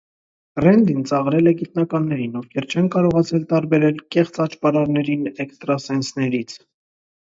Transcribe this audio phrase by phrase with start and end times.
[0.63, 6.57] Ռենդին ծաղրել է «գիտնականներին», ովքեր չեն կարողացել տարբերել կեղծ աճպարարներին էքստրասենսներից։